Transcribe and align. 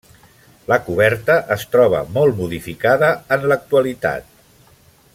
La 0.71 0.77
coberta 0.85 1.35
es 1.57 1.65
troba 1.75 2.01
molt 2.17 2.39
modificada 2.41 3.13
en 3.37 3.47
l'actualitat. 3.53 4.35